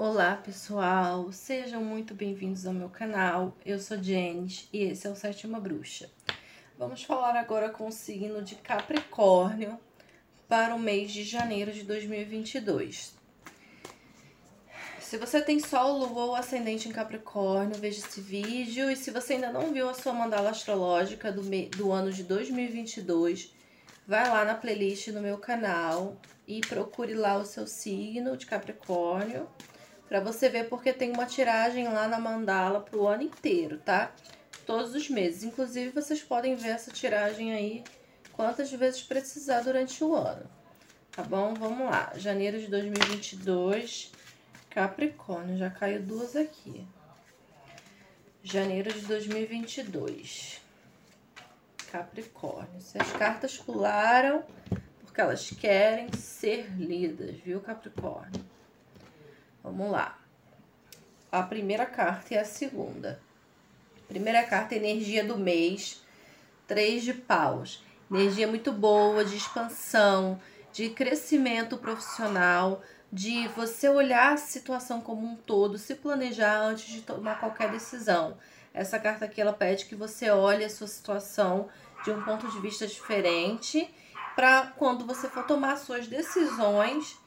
[0.00, 3.52] Olá pessoal, sejam muito bem-vindos ao meu canal.
[3.66, 6.08] Eu sou Jenis e esse é o Sétima Bruxa.
[6.78, 9.76] Vamos falar agora com o signo de Capricórnio
[10.48, 13.12] para o mês de janeiro de 2022.
[15.00, 18.88] Se você tem Sol, Lua ou Ascendente em Capricórnio, veja esse vídeo.
[18.88, 21.42] E se você ainda não viu a sua mandala astrológica do,
[21.76, 23.52] do ano de 2022,
[24.06, 29.48] vai lá na playlist no meu canal e procure lá o seu signo de Capricórnio
[30.08, 34.10] para você ver porque tem uma tiragem lá na mandala pro ano inteiro, tá?
[34.64, 35.44] Todos os meses.
[35.44, 37.84] Inclusive, vocês podem ver essa tiragem aí
[38.32, 40.48] quantas vezes precisar durante o ano.
[41.12, 41.52] Tá bom?
[41.54, 42.12] Vamos lá.
[42.16, 44.12] Janeiro de 2022,
[44.70, 45.58] Capricórnio.
[45.58, 46.86] Já caiu duas aqui.
[48.42, 50.60] Janeiro de 2022.
[51.92, 52.80] Capricórnio.
[52.80, 54.44] Se as cartas pularam,
[55.02, 58.57] porque elas querem ser lidas, viu, Capricórnio?
[59.68, 60.18] Vamos lá.
[61.30, 63.20] A primeira carta e a segunda.
[64.08, 66.02] Primeira carta, energia do mês.
[66.66, 67.84] Três de paus.
[68.10, 70.40] Energia muito boa, de expansão,
[70.72, 77.02] de crescimento profissional, de você olhar a situação como um todo, se planejar antes de
[77.02, 78.38] tomar qualquer decisão.
[78.72, 81.68] Essa carta aqui ela pede que você olhe a sua situação
[82.04, 83.92] de um ponto de vista diferente
[84.34, 87.18] para quando você for tomar suas decisões,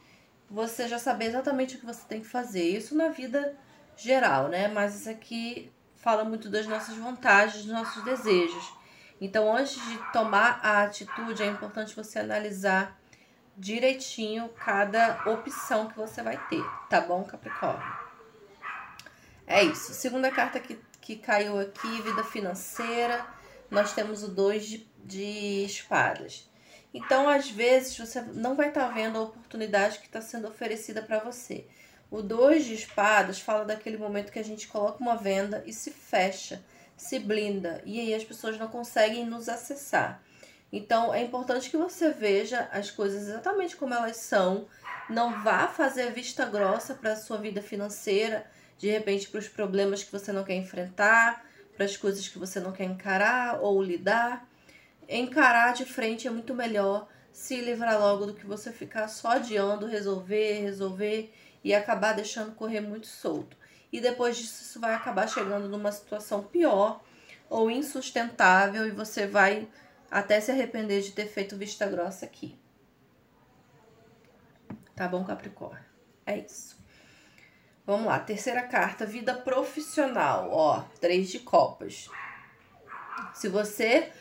[0.52, 2.64] você já saber exatamente o que você tem que fazer.
[2.64, 3.58] Isso na vida
[3.96, 4.68] geral, né?
[4.68, 8.74] Mas isso aqui fala muito das nossas vontades, dos nossos desejos.
[9.20, 13.00] Então, antes de tomar a atitude, é importante você analisar
[13.58, 18.02] direitinho cada opção que você vai ter, tá bom, Capricórnio?
[19.46, 19.94] É isso.
[19.94, 23.26] Segunda carta que, que caiu aqui, vida financeira.
[23.70, 26.50] Nós temos o dois de, de espadas.
[26.94, 31.02] Então, às vezes, você não vai estar tá vendo a oportunidade que está sendo oferecida
[31.02, 31.66] para você.
[32.10, 35.92] O dois de espadas fala daquele momento que a gente coloca uma venda e se
[35.92, 36.62] fecha,
[36.98, 40.22] se blinda, e aí as pessoas não conseguem nos acessar.
[40.74, 44.68] Então, é importante que você veja as coisas exatamente como elas são,
[45.10, 48.46] não vá fazer vista grossa para a sua vida financeira,
[48.78, 52.60] de repente para os problemas que você não quer enfrentar, para as coisas que você
[52.60, 54.51] não quer encarar ou lidar
[55.18, 59.86] encarar de frente é muito melhor se livrar logo do que você ficar só adiando,
[59.86, 61.34] resolver, resolver
[61.64, 63.58] e acabar deixando correr muito solto.
[63.92, 67.02] E depois disso, isso vai acabar chegando numa situação pior
[67.50, 69.68] ou insustentável e você vai
[70.10, 72.58] até se arrepender de ter feito vista grossa aqui.
[74.96, 75.84] Tá bom, Capricórnio?
[76.26, 76.80] É isso.
[77.86, 80.50] Vamos lá, terceira carta, vida profissional.
[80.52, 82.08] Ó, três de copas.
[83.34, 84.12] Se você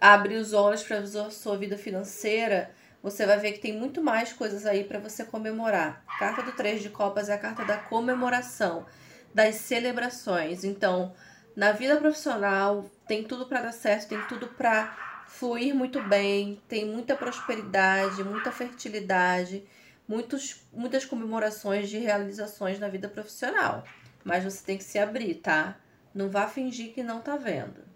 [0.00, 2.70] abrir os olhos para a sua vida financeira,
[3.02, 6.02] você vai ver que tem muito mais coisas aí para você comemorar.
[6.06, 8.86] A carta do Três de Copas é a carta da comemoração,
[9.32, 10.64] das celebrações.
[10.64, 11.14] Então,
[11.54, 16.84] na vida profissional, tem tudo para dar certo, tem tudo para fluir muito bem, tem
[16.84, 19.64] muita prosperidade, muita fertilidade,
[20.06, 23.84] muitos, muitas comemorações de realizações na vida profissional.
[24.24, 25.76] Mas você tem que se abrir, tá?
[26.14, 27.87] Não vá fingir que não tá vendo.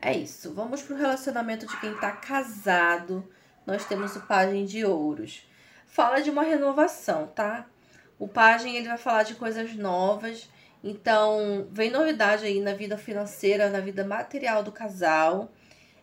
[0.00, 0.52] É isso.
[0.52, 3.28] Vamos pro relacionamento de quem tá casado.
[3.66, 5.46] Nós temos o Pagem de Ouros.
[5.86, 7.66] Fala de uma renovação, tá?
[8.18, 10.48] O Pagem ele vai falar de coisas novas.
[10.84, 15.50] Então, vem novidade aí na vida financeira, na vida material do casal.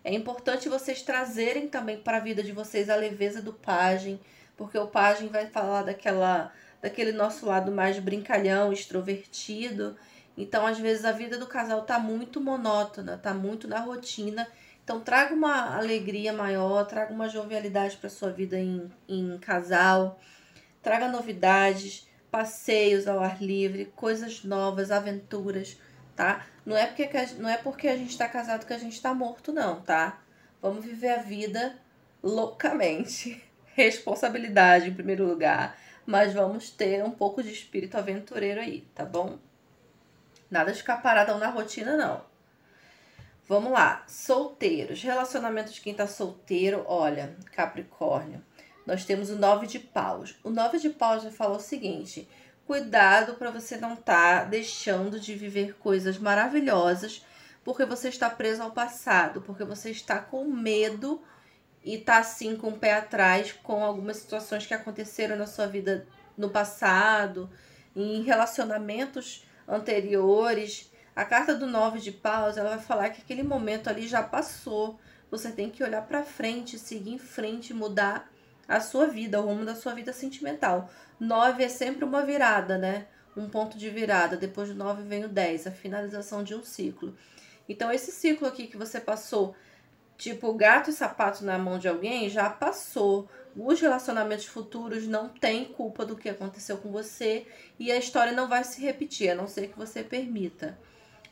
[0.03, 4.19] É importante vocês trazerem também para a vida de vocês a leveza do Pagem,
[4.57, 6.51] porque o Pagem vai falar daquela
[6.81, 9.95] daquele nosso lado mais brincalhão, extrovertido
[10.37, 14.47] então, às vezes, a vida do casal tá muito monótona, tá muito na rotina.
[14.83, 20.19] Então, traga uma alegria maior, traga uma jovialidade para sua vida em, em casal,
[20.81, 25.77] traga novidades, passeios ao ar livre, coisas novas, aventuras,
[26.15, 26.45] tá?
[26.65, 27.07] Não é porque,
[27.37, 30.19] não é porque a gente tá casado que a gente tá morto, não, tá?
[30.61, 31.77] Vamos viver a vida
[32.21, 33.41] loucamente.
[33.75, 39.39] Responsabilidade em primeiro lugar, mas vamos ter um pouco de espírito aventureiro aí, tá bom?
[40.53, 42.21] Nada de ficar paradão na rotina, não.
[43.47, 44.03] Vamos lá.
[44.07, 45.01] Solteiros.
[45.01, 46.85] Relacionamento de quem tá solteiro.
[46.87, 48.39] Olha, Capricórnio.
[48.85, 50.35] Nós temos o nove de paus.
[50.43, 52.29] O nove de paus já fala o seguinte:
[52.67, 57.25] cuidado para você não estar tá deixando de viver coisas maravilhosas
[57.63, 61.19] porque você está preso ao passado, porque você está com medo
[61.83, 66.05] e tá assim com o pé atrás com algumas situações que aconteceram na sua vida
[66.37, 67.49] no passado,
[67.95, 70.91] em relacionamentos anteriores.
[71.15, 74.99] A carta do nove de paus, ela vai falar que aquele momento ali já passou.
[75.29, 78.31] Você tem que olhar para frente, seguir em frente, mudar
[78.67, 80.89] a sua vida, o rumo da sua vida sentimental.
[81.19, 83.07] 9 é sempre uma virada, né?
[83.35, 84.37] Um ponto de virada.
[84.37, 87.15] Depois do 9 vem o 10, a finalização de um ciclo.
[87.67, 89.55] Então, esse ciclo aqui que você passou,
[90.17, 93.29] tipo gato e sapato na mão de alguém, já passou.
[93.55, 97.45] Os relacionamentos futuros não têm culpa do que aconteceu com você
[97.77, 100.77] e a história não vai se repetir, a não ser que você permita.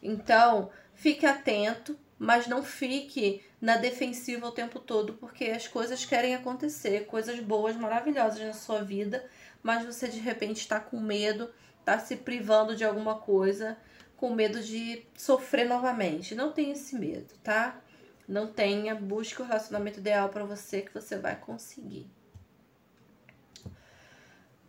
[0.04, 6.36] Então, fique atento, mas não fique na defensiva o tempo todo, porque as coisas querem
[6.36, 9.28] acontecer, coisas boas, maravilhosas na sua vida,
[9.64, 11.50] mas você de repente está com medo,
[11.80, 13.78] está se privando de alguma coisa,
[14.18, 16.36] com medo de sofrer novamente.
[16.36, 17.80] Não tenha esse medo, tá?
[18.32, 22.10] Não tenha, busque o relacionamento ideal para você que você vai conseguir.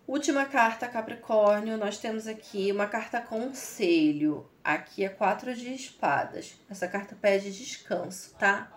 [0.04, 4.50] Última carta, Capricórnio, nós temos aqui uma carta conselho.
[4.64, 6.56] Aqui é quatro de espadas.
[6.68, 8.68] Essa carta pede descanso, tá?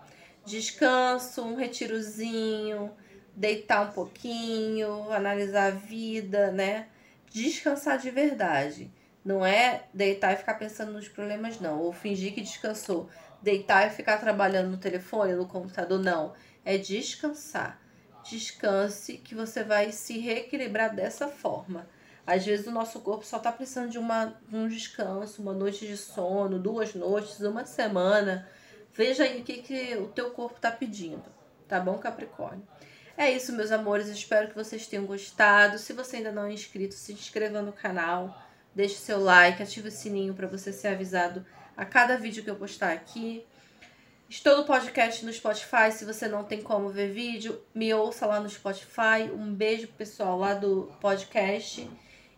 [0.45, 2.91] Descanso, um retirozinho,
[3.35, 6.89] deitar um pouquinho, analisar a vida, né?
[7.31, 8.91] Descansar de verdade.
[9.25, 11.79] Não é deitar e ficar pensando nos problemas, não.
[11.79, 13.09] Ou fingir que descansou.
[13.45, 16.33] Deitar e ficar trabalhando no telefone, no computador, não.
[16.65, 17.79] É descansar
[18.29, 21.87] descanse, que você vai se reequilibrar dessa forma.
[22.25, 25.95] Às vezes o nosso corpo só está precisando de uma, um descanso, uma noite de
[25.95, 28.47] sono, duas noites, uma semana.
[28.93, 31.23] Veja aí o que, que o teu corpo está pedindo,
[31.67, 32.67] tá bom, Capricórnio?
[33.15, 34.07] É isso, meus amores.
[34.07, 35.77] Espero que vocês tenham gostado.
[35.77, 38.35] Se você ainda não é inscrito, se inscreva no canal,
[38.73, 41.45] deixe seu like, ative o sininho para você ser avisado
[41.75, 43.45] a cada vídeo que eu postar aqui.
[44.27, 45.91] Estou no podcast no Spotify.
[45.91, 49.29] Se você não tem como ver vídeo, me ouça lá no Spotify.
[49.31, 51.89] Um beijo pro pessoal lá do podcast.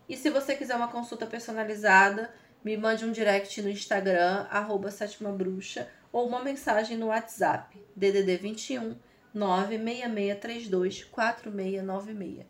[0.09, 5.31] E se você quiser uma consulta personalizada, me mande um direct no Instagram, arroba Sétima
[5.31, 8.97] Bruxa, ou uma mensagem no WhatsApp, DDD 21
[9.33, 12.45] 96632 4696.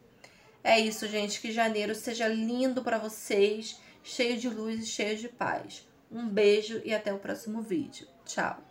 [0.64, 1.40] É isso, gente.
[1.40, 5.88] Que janeiro seja lindo para vocês, cheio de luz e cheio de paz.
[6.12, 8.08] Um beijo e até o próximo vídeo.
[8.26, 8.67] Tchau!